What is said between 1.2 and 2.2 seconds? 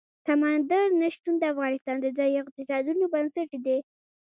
د افغانستان د